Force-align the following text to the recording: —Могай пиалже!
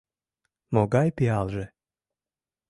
—Могай 0.73 1.09
пиалже! 1.17 1.65